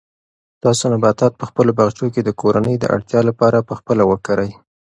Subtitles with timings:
[0.63, 4.51] تاسو نباتات په خپلو باغچو کې د کورنۍ د اړتیا لپاره په خپله وکرئ.